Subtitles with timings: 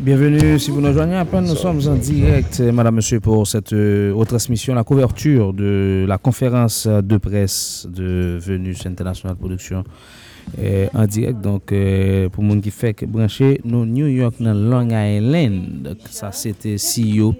[0.00, 0.94] Bienvenue, si vous nous
[1.26, 6.16] peine, nous sommes en direct, madame, monsieur, pour cette euh, retransmission, la couverture de la
[6.16, 9.84] conférence de presse de Venus International Production
[10.58, 11.40] euh, en direct.
[11.42, 16.32] Donc, euh, pour monde qui fait que brancher nous New York dans Long Island, ça
[16.32, 17.34] c'était CEO.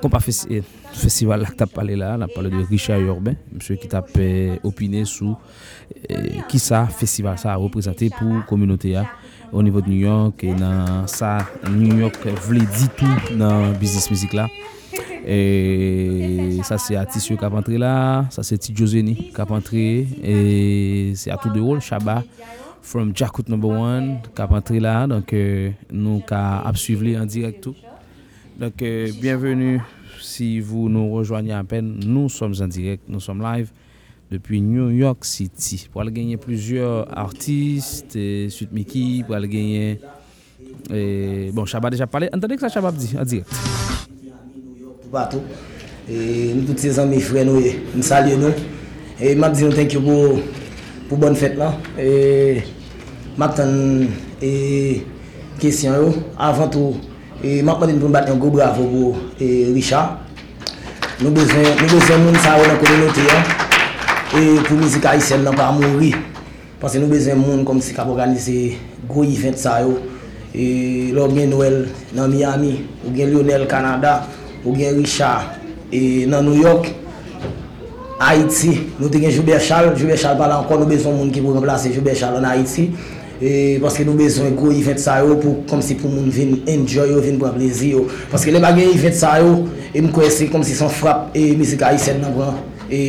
[0.00, 0.62] Festi-
[0.92, 3.88] festival là que tu as parlé là, on a parlé de Richard Urbain, monsieur qui
[3.88, 5.36] t'a euh, opiné sur
[6.12, 6.16] euh,
[6.48, 9.06] qui ça festival ça a représenté pour la communauté là,
[9.52, 14.08] o nivou de New York e nan sa New York vle di tou nan bizis
[14.12, 14.48] mizik la
[15.24, 19.84] e sa se atis yo kap antre la sa se ti Joseni kap antre
[20.22, 22.22] e se atou de wol Shaba
[22.82, 23.56] from Jakout No.
[23.56, 27.76] 1 kap antre la donc, euh, nou ka ap suivle en direk tou
[28.58, 29.80] donc euh, bienvenu
[30.20, 33.70] si vous nous rejoignez à peine nous sommes en direct, nous sommes live.
[34.28, 35.80] Depi New York City.
[35.92, 38.16] Po al genye plusieurs artistes,
[38.52, 39.98] Sweet Mickey, po al genye...
[40.90, 43.46] Et, bon, Chaba deja pale, an tade ki sa Chaba di, an direk.
[43.48, 45.42] Tout patou,
[46.08, 48.52] nou tout se zan mi fre nou, mi salye nou.
[49.18, 50.40] E map di nou tenk yo pou,
[51.10, 51.70] pou bon fèt la.
[52.00, 52.64] E
[53.38, 53.70] map tan,
[54.40, 54.52] e
[55.62, 56.10] kesyon yo.
[56.38, 56.98] Avant tout,
[57.42, 60.24] e map mwen pou mbat yon go bravo pou e Richard.
[61.18, 63.67] Nou bezwen, nou bezwen moun sa ou nan kote nou te yon.
[64.28, 66.10] E pou mizik a isen nan pa mouri.
[66.82, 68.74] Panse nou bezen moun kom si kap organize
[69.08, 69.94] gwo event sa yo.
[70.52, 72.74] E lò gen Noel nan Miami,
[73.06, 74.18] ou gen Lionel Kanada,
[74.64, 75.56] ou gen Richard
[75.88, 76.92] e, nan New York.
[78.18, 81.56] Haiti, nou te gen Joubert Charles, Joubert Charles pala ankon nou bezen moun ki pou
[81.56, 82.90] remplase Joubert Charles an Haiti.
[83.38, 87.14] E, paske nou bezon gwo event sa yo pou kom si pou moun vin enjoy
[87.14, 88.08] yo, vin pran plezi yo.
[88.32, 89.62] Paske le bagay event sa yo,
[89.94, 92.58] e mkwese kom si son frap e mizika isen nan pran.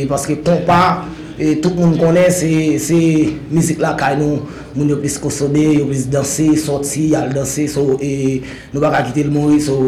[0.08, 1.04] Parce que compas
[1.38, 4.40] et tout le monde connaît c'est musique là kay nous
[4.74, 5.86] moun yo plus consommer, yo
[6.56, 7.98] sortir, aller danser so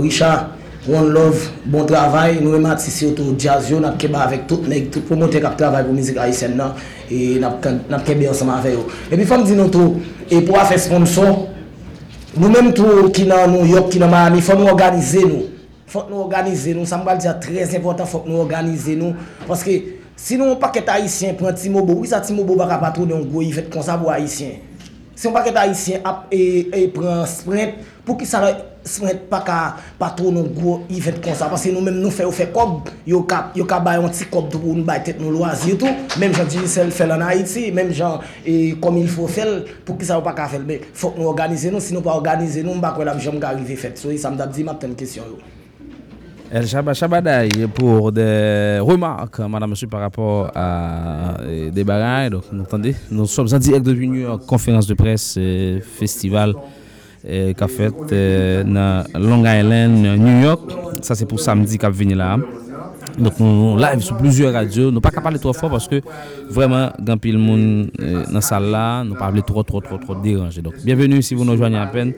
[0.00, 0.48] Richard
[0.88, 4.90] One Love, bon travail, nous aimons artistes autour jazz, yo, n'a keba avec tout nèg,
[4.90, 6.72] tout promoteur qui travaille pour musique haïtienne nan
[7.08, 7.56] et n'a
[7.88, 8.86] n'a keba ensemble avec eux.
[9.12, 11.48] Et puis faut me dire nous tout et pour faire sponsor
[12.36, 13.96] York.
[15.92, 19.14] Faut nous organiser nous, ça me va dire très important, faut nous organiser nous.
[19.46, 19.72] Parce que
[20.16, 23.68] sinon un paquet haïtien prend Timobo, oui ça Timobo va pas trop un gros event
[23.70, 24.52] comme ça pour haïtien.
[25.14, 27.74] Si on paquet haïtien et, prend sprint
[28.06, 31.44] pour qui ça sprint pas ka pas trop non gros event comme ça.
[31.50, 34.48] Parce que nous même nous fait fait comme yo ka yo bay un petit cop
[34.48, 35.90] pour nous bay tête nous loisir tout.
[36.18, 40.06] Même Jean Dinicel fait en Haïti même Jean et comme il faut faire pour qui
[40.06, 40.62] ça pas ka faire.
[40.66, 41.80] Mais faut nous organiser nous.
[41.80, 43.94] Sinon pas organiser nous pas que la jambe arriver fait.
[44.16, 45.24] Ça me dit m'a question
[46.54, 52.28] El Chaba Chabadaï pour des remarques, madame, monsieur, par rapport à euh, des bagailles.
[52.28, 56.52] Donc, vous entendez, nous sommes en direct depuis New conférence de presse, euh, festival
[57.26, 57.88] euh, qu'a fait
[58.66, 60.70] dans Long Island, New York.
[61.00, 62.36] Ça, c'est pour samedi qu'a venu là.
[63.18, 64.90] Donc, nous live sur plusieurs radios.
[64.90, 66.00] Nous pas capable trop fort parce que
[66.48, 69.98] vraiment, grand pile monde euh, dans la salle là, nous pas parler trop, trop, trop,
[69.98, 70.62] trop dérangé.
[70.62, 72.12] Donc, bienvenue si vous nous joignez à peine.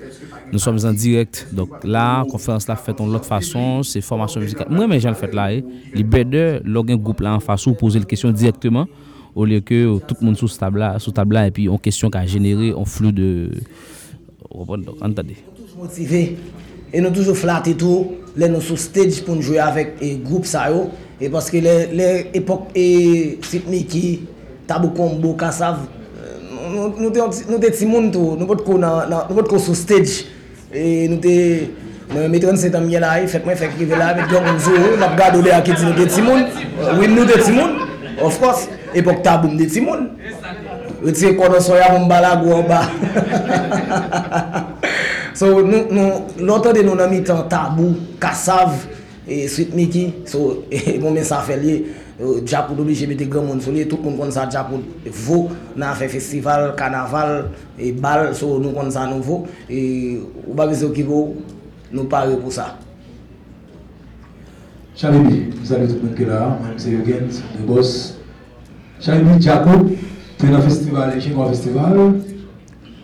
[0.52, 1.48] Nous sommes en direct.
[1.52, 4.68] Donc, là, conférence là faite en l'autre façon, c'est formation musicale.
[4.70, 5.64] Moi, mais j'ai le fait là, eh.
[5.94, 8.86] les better, un groupe là en face ou poser les questions directement
[9.34, 12.08] au lieu que euh, tout le monde sous tabla, sous tabla et puis on question
[12.08, 13.50] qui a généré un flux de.
[15.00, 15.36] Entendez.
[15.56, 16.36] Toujours motivé.
[16.94, 20.46] E nou toujou flat etou, lè nou sou stage pou nou jwè avèk e group
[20.46, 20.84] sa yo.
[21.18, 22.06] E paske lè
[22.38, 22.84] epok e
[23.42, 24.04] sitni ki,
[24.68, 25.80] tabou kombo, kasav,
[26.70, 30.28] nou te ti moun tou, nou pot kon sou stage.
[30.70, 31.34] E nou te,
[32.12, 34.94] nou metron se tam yè la e, fèk mwen fèk rive la, met gong mzou,
[35.02, 36.46] nap gado le akit nou te ti moun.
[36.78, 37.74] Euh, win nou te ti moun,
[38.20, 40.12] of course, epok tabou mde ti moun.
[41.02, 42.84] Ou ti konon soya mwen bala gwo ba.
[45.34, 48.84] So, nou, nou, l'autre de nou nan mi tan tabou, kassav,
[49.26, 53.58] et Sweet Mickey, so, e bon men sa fè liye, Djapou d'oblige mette gran moun
[53.58, 54.78] sou liye, tout moun kon sa Djapou
[55.24, 55.38] vo
[55.74, 60.68] nan fè festival, kanaval, e bal, so nou kon sa nou vo, e ou ba
[60.70, 61.24] vise ou ki vo,
[61.90, 62.76] nou pare pou sa.
[64.94, 67.26] Chalibi, savez tout le monde qui est là, c'est Eugen,
[67.58, 68.20] le boss.
[69.00, 69.90] Chalibi Jacob,
[70.38, 71.98] tu es dans le festival, le Festival,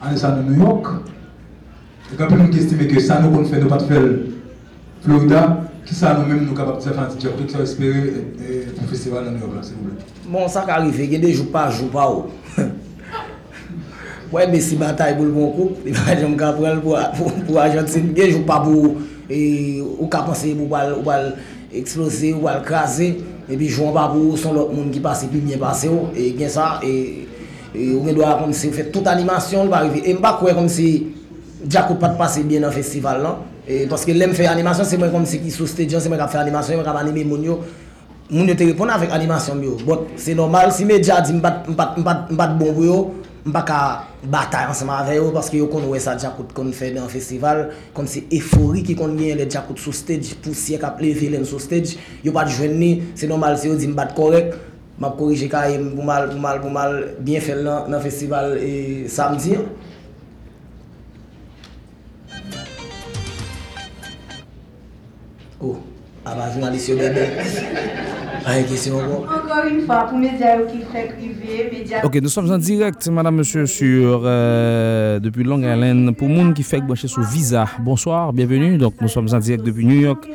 [0.01, 0.87] en ça de New York.
[2.13, 4.03] Et quand on estime que ça nous qu'on fait, nous pas faire
[5.03, 8.83] Florida, qui ça nous-mêmes nous capables de faire un job, tout ça espérer euh, pour
[8.83, 10.05] le festival dans New York, s'il vous plaît.
[10.31, 12.29] Bon, sa ka arrive, gen de jou pa, jou pa ou.
[14.31, 17.33] Wè mè si batay pou l bon koup, li pa jom ka pral pou, pou,
[17.49, 18.93] pou Argentine, gen jou pa pou,
[19.27, 19.41] e,
[19.97, 21.33] ou ka panse pou bal, ou bal
[21.75, 23.09] eksplose, ou bal krase,
[23.51, 26.29] e pi jouan pa pou son lot moun ki pase pi bien pase ou, e
[26.39, 27.27] gen sa, e,
[27.75, 30.05] e ou gen doa kom si ou fè tout animasyon, l pa arrive.
[30.07, 30.93] E mpa kwe kom si
[31.67, 33.41] Jacob pat pase bien nan festival lan,
[33.71, 36.33] E paske lem fè animasyon, se mwen kom se ki sou stedjan, se mwen kap
[36.33, 37.59] fè animasyon, mwen kap anime moun yo.
[38.31, 39.77] Moun yo te repon avèk animasyon yo.
[39.87, 42.97] Bot, se normal, si medya di mbat bon yo,
[43.45, 43.81] mba ka
[44.33, 48.11] batay anseman avè yo, paske yo kon wè sa Djakout kon fè den festival, kon
[48.11, 51.63] se efori ki kon gen le Djakout sou stedj, pou siye kap le velen sou
[51.63, 51.95] stedj,
[52.27, 54.57] yo jwen ni, se normal se yo di mbat korek,
[55.01, 59.07] mab korije ka yon pou mal, pou mal, pou mal, bien fèl nan festival e
[59.09, 59.61] samdi.
[65.63, 65.77] Oh,
[66.25, 67.25] aba jounalisyon bebe.
[68.49, 69.27] A yon kesyon kon.
[69.29, 72.01] Encore une fois, pour médias qui fait privé, médias...
[72.03, 76.17] Ok, nous sommes en direct, madame, monsieur, sur euh, depuis Longue Island.
[76.17, 78.79] Pour monde qui fait brancher sur Visa, bonsoir, bienvenue.
[78.79, 80.27] Donc, nous sommes en direct depuis New York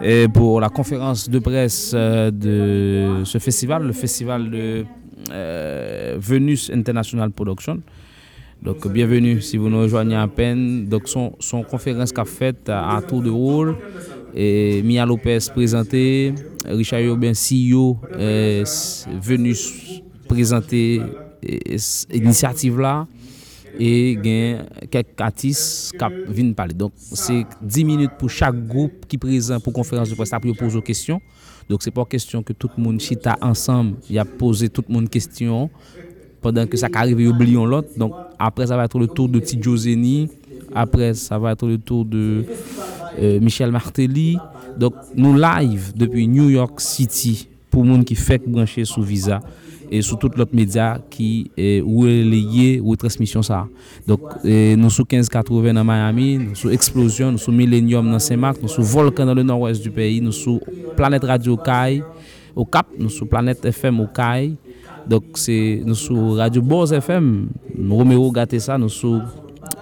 [0.00, 4.84] et pour la conférence de presse euh, de ce festival, le festival de
[5.32, 7.80] euh, Venus International Production.
[8.62, 10.86] Donc, bienvenue si vous nous rejoignez à peine.
[10.86, 13.74] Donc, son, son conférence qu'a faite à, à tour de rôle.
[14.34, 16.34] E, Mia Lopez prezante,
[16.66, 18.62] Richard Urbain CEO e,
[19.22, 19.54] venu
[20.28, 21.00] prezante
[22.12, 23.06] inisiativ la
[23.78, 25.60] e gen kek atis
[25.98, 26.74] kap vin pale.
[26.76, 30.56] Donk se 10 minute pou chak group ki prezant pou konferans de presse ap yo
[30.58, 31.22] pozo kestyon.
[31.68, 35.68] Donk se pa kestyon ke tout moun chita ansam ya pose tout moun kestyon
[36.42, 37.94] pandan ke sa ka arrive yo bliyon lot.
[37.98, 40.28] Donk apre sa va etre le tour de Tidjozeni,
[40.74, 42.44] apre sa va etre le tour de...
[43.18, 44.38] euh, Michel Martelly.
[44.78, 49.40] Donc, nous live depuis New York City pour monde qui fait brancher sous Visa
[49.90, 53.66] et sous tout l'autre média qui euh, est relayé ou transmission ça.
[54.06, 58.60] Donc, euh, nous sommes 1580 dans Miami, nous sommes Explosion, nous sommes Millennium dans Saint-Marc,
[58.62, 60.60] nous sommes Volcan dans le nord-ouest du pays, nous sommes
[60.96, 62.02] Planète Radio Caille
[62.54, 64.56] au Cap, nous sommes Planète FM au Caille.
[65.06, 67.48] Donc, c'est, nous sommes Radio Boz FM,
[67.88, 69.24] Romero Gatessa, nous sommes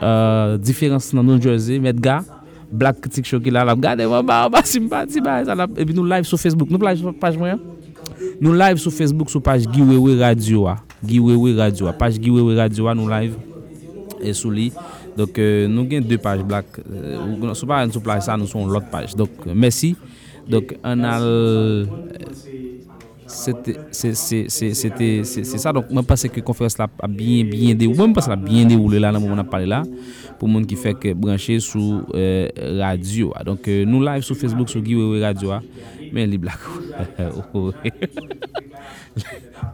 [0.02, 2.22] euh, Différence dans New Jersey, Medgar.
[2.70, 5.68] Black Critique Show ki la, la gade mwen ba, ba simpati ba, e sa la,
[5.68, 7.60] epi nou live sou Facebook, nou live sou page mwen,
[8.42, 12.90] nou live sou Facebook sou page Giwewe Radio a, Giwewe Radio a, page Giwewe Radio
[12.90, 13.38] a nou live,
[14.20, 14.70] e sou li,
[15.16, 18.50] dok euh, nou gen de page Black, euh, sou pa an sou page sa, nou
[18.50, 19.94] son lot page, dok mersi,
[20.50, 21.30] dok an al...
[21.30, 22.55] Euh,
[23.36, 23.52] Se
[25.60, 28.38] sa, donc mwen pase ke konferans la a bien, bien de ou, mwen pase la
[28.40, 29.82] bien de ou le la nan moun ap pale la,
[30.40, 32.48] pou moun ki fek branche sou euh,
[32.80, 33.44] radio a.
[33.46, 35.60] Donc euh, nou live sou Facebook sou Giwewe Radio a,
[36.16, 36.80] men li blakou.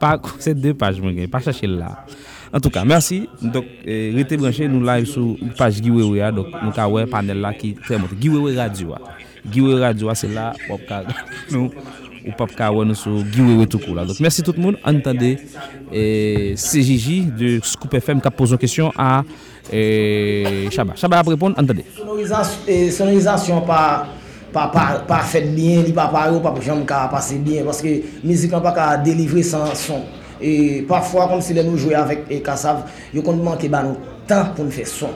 [0.03, 1.95] pa kou se de page mwen gen, pa chache la.
[2.53, 3.29] En tout ka, mersi.
[3.41, 7.41] Donc, euh, rete branche nou live sou page Giwewe a, donc nou ka wè panel
[7.47, 8.19] la ki tre monte.
[8.21, 9.01] Giwewe Radio a.
[9.47, 11.05] Giwewe Radio a, se la wap ka
[11.55, 11.71] nou.
[12.27, 14.05] Ou ka wè nou sou Giwewe tout kou la.
[14.07, 14.79] Donc, merci tout le monde.
[14.85, 15.39] Entendez
[15.93, 19.25] eh, CJJ de Scoop FM qui a posé une question à
[19.73, 20.95] eh, Chaba.
[20.97, 21.85] Chaba a répondre, entendez.
[22.91, 24.07] Sonorisation pas
[24.53, 28.03] pas pas pas fait bien, li pas pas pas jamais ka passer bien parce que
[28.23, 30.03] musique n'a pas qu'à délivrer sans son.
[30.41, 32.85] Et parfois comme si nous jouer avec et Kassav,
[33.15, 33.97] yo kon manquer ba nous
[34.27, 35.11] temps pour nous faire son.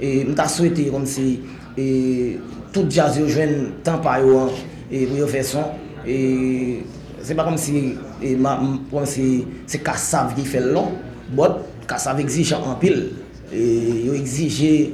[0.00, 1.40] Et nous t'a souhaité comme si
[1.76, 2.38] et
[2.72, 4.50] tout jazz yo joine temps pa yo
[4.90, 5.64] et pour faire son
[6.06, 6.84] et
[7.22, 8.60] c'est pas comme si et ma
[8.90, 9.46] comme si
[9.84, 10.92] Kassav qui fait long
[11.30, 11.52] but
[11.86, 13.10] Kassav exige en pile.
[13.50, 14.92] Et yo exige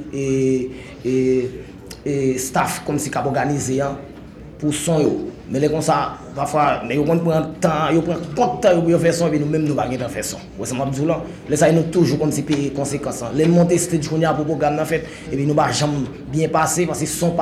[1.05, 3.97] et staff comme si cap organisé hein,
[4.57, 5.29] pour son yo.
[5.51, 7.17] Mais les comme ça parfois mais yo prend
[7.59, 10.07] temps yo prend trop de temps pour faire son et nous même nous pas temps
[10.07, 10.37] faire son.
[10.57, 13.77] Ouais c'est m'a dit là les ça nous toujours comme si payer conséquences les monter
[13.77, 15.97] stage qu'on a pour programme en fait et puis nous pas jamais
[16.31, 16.47] bien
[17.05, 17.35] son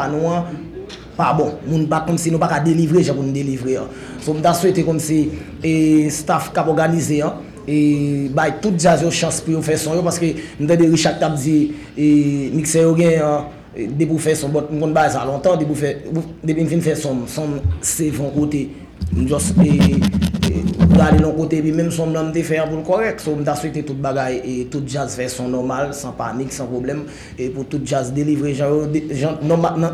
[1.18, 3.90] pa bon, moun bak kom si nou bak a delivre, jan pou nou delivre an.
[4.24, 5.26] So mda souwete kom si
[5.62, 5.74] e,
[6.14, 10.04] staff kap organize an, e bay tout jaz yo chans pou yo fè son yo,
[10.06, 11.58] paske mda de Richard tap di,
[11.96, 12.08] e,
[12.56, 15.60] mikse yo gen an, e, de pou fè son, bot m kon bay sa lontan,
[15.62, 18.66] de pou fè, de pou m fin fè son, son se von kote,
[19.14, 20.33] m jos, e,
[20.94, 24.00] d'aller de côté puis même son nom faire pour le correct so m'ta souhaité toute
[24.00, 27.04] bagaille et toute jazz faire son normal sans panique sans problème
[27.38, 28.88] et pour toute jazz délivrer genre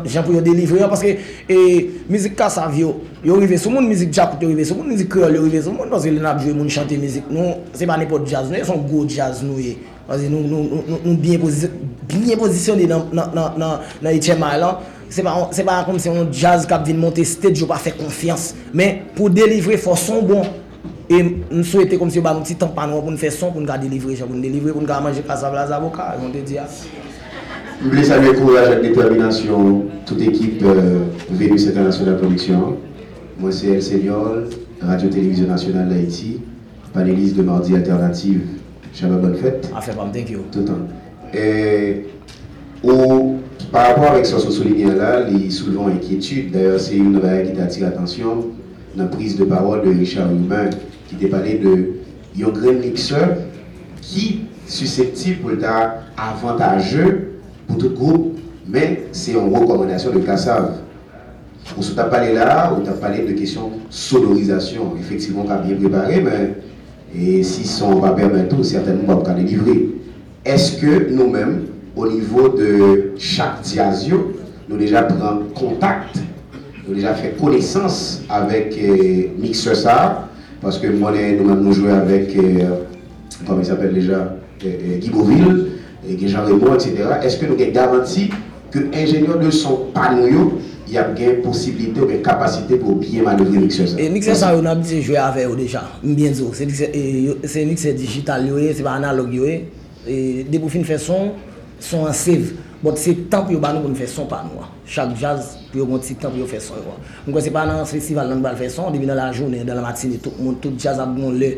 [0.04, 1.08] genre pour délivrer parce que
[1.48, 5.34] et musique Kassavio yo arrivé sur monde musique jack yo arrivé sur monde musique créole
[5.34, 8.26] yo arrivé sur monde parce que n'a jouer monde chanter musique nous c'est pas n'importe
[8.26, 9.56] jazz nous sont gros jazz nous
[10.06, 11.38] parce que nous nous nous bien
[12.08, 14.80] bien positionné dans dans dans dans là
[15.10, 18.54] c'est pas c'est pas comme si on jazz qui vient monter stage pas faire confiance.
[18.72, 20.42] Mais pour délivrer faut son bon
[21.10, 23.66] et nous souhaitons comme si bah un petit temps pour nous faire son pour nous
[23.66, 26.56] délivrer pour nous délivrer pour nous manger cassave les avocats on te dit
[27.82, 32.76] Je voulais saluer courage et détermination toute équipe euh, Vénus International Production.
[33.38, 34.34] Moi c'est El Senior,
[34.80, 36.40] Radio-Télévision Nationale d'Haïti,
[36.92, 38.42] panéliste de Mardi Alternative.
[38.92, 39.70] Shabbat bonne fête.
[39.74, 40.40] Ah, fait pas, thank you.
[40.50, 40.72] Tout le temps.
[41.32, 42.06] Et,
[42.82, 43.36] ou
[43.70, 46.50] par rapport avec ce que vous soulignez là, il soulevant inquiétude.
[46.50, 48.46] D'ailleurs, c'est une nouvelle qui attire l'attention,
[48.96, 50.70] la prise de parole de Richard Humain,
[51.10, 51.94] qui t'a parlé de
[52.42, 53.36] un grand mixeur
[54.00, 55.66] qui susceptible pour être
[56.16, 57.32] avantageux
[57.66, 58.38] pour tout groupe,
[58.68, 60.76] mais c'est une recommandation de Kassav.
[61.76, 64.94] On se t'a parlé là, on t'a parlé de questions sonorisation.
[64.98, 66.54] Effectivement, on a bien préparé, mais
[67.14, 69.88] et si son va permettre, certainement, on va délivrer.
[70.44, 74.32] Est-ce que nous-mêmes, au niveau de chaque diasio,
[74.68, 75.16] nous déjà pris
[75.54, 76.16] contact,
[76.86, 80.29] nous déjà fait connaissance avec euh, Mixer ça,
[80.60, 82.36] Parce que moi, e, nous, nous jouons avec,
[83.46, 85.66] comment e, il s'appelle déjà, e, Guy Beauville,
[86.08, 86.96] et Jean Raymond, etc.
[87.22, 88.30] Est-ce que nous avons garanti
[88.70, 93.62] que l'ingénieur de son panneau y ap gen posibilite ou gen kapasite pou biye manevre
[93.62, 93.98] mikse sa.
[94.00, 96.50] E mikse sa yo nan biti jwe ave yo deja, mbyen zo.
[96.56, 99.60] Se mikse digital yo e, se ba analog yo e,
[100.50, 101.34] de pou fin fè son,
[101.82, 102.56] son an save.
[102.82, 104.68] Bon, se tan pou yo ban nou pou nou fè son pa nou an.
[104.88, 107.02] Chak jaz pou yo bon se tan pou yo fè son yo an.
[107.26, 109.76] Mwen kon se pa nan festival nan bal fè son, debi nan la jounen, nan
[109.76, 111.50] la matine, tout moun, tout jaz ap bon lè,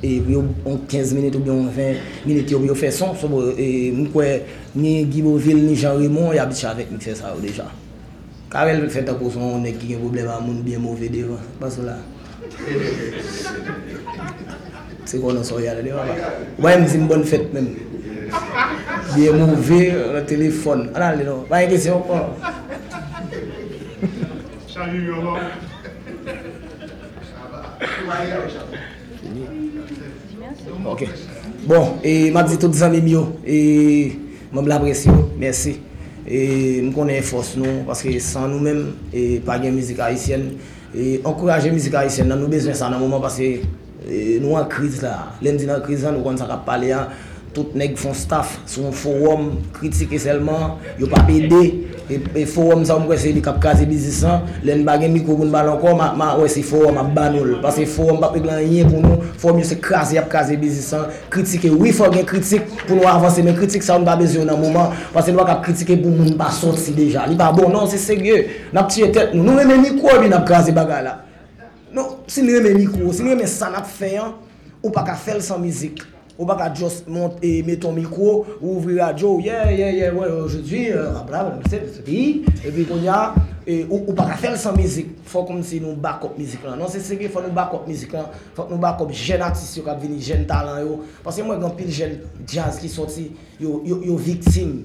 [0.00, 0.42] e pou yo
[0.90, 4.10] 15 minute ou bien 20 minute yo pou yo fè son, so bo, e mwen
[4.10, 7.70] kwen ni Giboville, ni Jean Raymond, ya bitch avèk mikse sa yo deja.
[8.50, 11.70] Karel fè tan pou son, nek ki gen problem an moun bien mouvè devan, pa
[11.70, 12.00] sou la.
[15.06, 16.38] Se kon an so yale devan pa.
[16.66, 17.93] Wè mwen si mbon fèt menm.
[19.14, 19.80] Biye mouve
[20.14, 20.88] le telefon.
[20.94, 21.44] Ah, Ala li nou.
[21.50, 22.32] Baye kesyon kon.
[24.70, 25.34] Chavi yon lò.
[30.90, 31.04] Ok.
[31.68, 33.24] Bon, e mak zi tout zanmim yo.
[33.46, 33.58] E
[34.52, 35.28] mwen la presyon.
[35.38, 35.76] Mersi.
[36.26, 37.84] E m konen fos nou.
[37.86, 38.88] Paske san nou men.
[39.14, 40.50] E pa gen mizik haisyen.
[40.94, 43.22] E ankoraje mizik haisyen nan nou bezwen sa nan mouman.
[43.22, 45.36] Paske e, nou an kriz la.
[45.44, 47.04] Len di nan kriz la nou kon sa ka pale ya.
[47.54, 51.86] Tout nèg font staff sur un forum critiquer seulement yo pas aider
[52.34, 54.26] et forum ça moi c'est li cap caser business
[54.64, 57.86] len bagay micro pour bal encore ma, ma ouais c'est forum a banol parce que
[57.86, 59.18] forum pas rien pour nous.
[59.38, 60.94] Forum c'est craser a caser business
[61.30, 64.58] critiquer oui faut bien critique pour nous avancer mais critique ça on pas besoin dans
[64.58, 64.90] moment.
[65.12, 67.26] Parce que nous pas critiquer pour moun pas sorti déjà.
[67.26, 68.46] Li pas bon non c'est sérieux.
[68.72, 71.10] N'a petit tête nous nous même micro n'a craser bagay
[71.92, 74.18] non si nous même micro si nous même ça n'a fait
[74.82, 76.02] on pas faire sans musique
[76.38, 80.90] ou pas juste monter, mettre ton micro, ouvrir la radio, yeah, yeah, yeah, ouais, aujourd'hui,
[80.90, 81.12] euh,
[81.68, 83.34] c'est ce pays, et puis qu'on y a,
[83.66, 86.60] et, ou, ou pas faire sans musique, faut comme si nous back up musique.
[86.64, 89.42] Non, c'est ce qu'il faut nous back up musique là, faut nous back up jeunes
[89.42, 91.04] artistes qui viennent, jeunes talents, yo.
[91.22, 94.84] Parce que moi, quand pile jeunes jazz qui sorti, yo, yo, yo victime.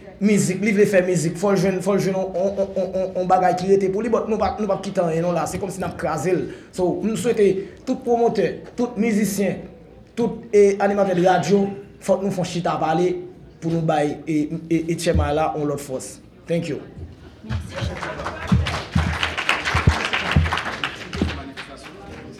[0.21, 3.89] musique, il veut faire musique, faut faut jeune on on on on bagaille qui était
[3.89, 6.33] pour lui, nous pas nous pas quitter rien là, c'est comme si n'a crasé.
[6.71, 9.57] So, nous souhaitons tout promoteur, tout musicien,
[10.15, 10.43] tout
[10.79, 11.67] animateur de radio,
[11.99, 13.23] faut nous font chita parler
[13.59, 16.21] pour nous bailler et et, et là on l'autre force.
[16.47, 16.77] Thank you.